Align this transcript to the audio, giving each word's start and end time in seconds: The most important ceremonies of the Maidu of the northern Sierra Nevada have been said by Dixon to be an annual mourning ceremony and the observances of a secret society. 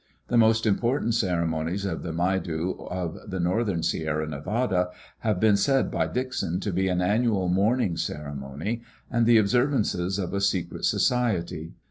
The 0.29 0.35
most 0.37 0.65
important 0.65 1.13
ceremonies 1.13 1.85
of 1.85 2.01
the 2.01 2.11
Maidu 2.11 2.87
of 2.89 3.19
the 3.29 3.39
northern 3.39 3.83
Sierra 3.83 4.27
Nevada 4.27 4.89
have 5.19 5.39
been 5.39 5.55
said 5.55 5.91
by 5.91 6.07
Dixon 6.07 6.59
to 6.61 6.73
be 6.73 6.87
an 6.87 7.03
annual 7.03 7.49
mourning 7.49 7.97
ceremony 7.97 8.81
and 9.11 9.27
the 9.27 9.37
observances 9.37 10.17
of 10.17 10.33
a 10.33 10.41
secret 10.41 10.85
society. 10.85 11.75